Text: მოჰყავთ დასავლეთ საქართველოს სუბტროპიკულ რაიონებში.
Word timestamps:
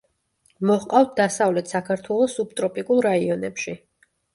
მოჰყავთ 0.69 1.11
დასავლეთ 1.21 1.71
საქართველოს 1.75 2.41
სუბტროპიკულ 2.41 3.07
რაიონებში. 3.13 3.83